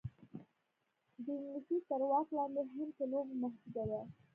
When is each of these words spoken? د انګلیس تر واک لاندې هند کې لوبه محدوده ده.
د 1.23 1.25
انګلیس 1.47 1.83
تر 1.89 2.01
واک 2.09 2.27
لاندې 2.37 2.61
هند 2.73 2.91
کې 2.97 3.05
لوبه 3.11 3.33
محدوده 3.41 3.83
ده. 3.89 4.01